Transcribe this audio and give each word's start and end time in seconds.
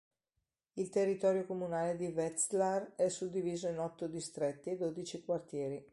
Il 0.73 0.89
territorio 0.89 1.45
comunale 1.45 1.95
di 1.95 2.07
Wetzlar 2.07 2.95
è 2.95 3.07
suddiviso 3.07 3.67
in 3.67 3.77
otto 3.77 4.07
distretti 4.07 4.71
e 4.71 4.75
dodici 4.77 5.23
quartieri. 5.23 5.87